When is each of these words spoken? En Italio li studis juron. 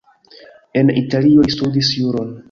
En 0.81 0.89
Italio 1.01 1.45
li 1.47 1.53
studis 1.57 1.91
juron. 1.99 2.33